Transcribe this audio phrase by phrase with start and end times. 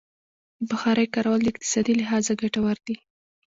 [0.59, 2.95] د بخارۍ کارول د اقتصادي لحاظه ګټور دي.